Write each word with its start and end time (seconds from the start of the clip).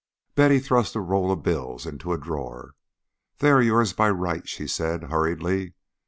Betty 0.33 0.57
thrust 0.59 0.95
a 0.95 0.99
roll 0.99 1.31
of 1.31 1.43
bills 1.43 1.85
into 1.85 2.11
a 2.11 2.17
drawer. 2.17 2.73
"They 3.37 3.51
are 3.51 3.61
yours 3.61 3.93
by 3.93 4.09
right," 4.09 4.49
she 4.49 4.65
said 4.65 5.11
hurriedly. 5.11 5.75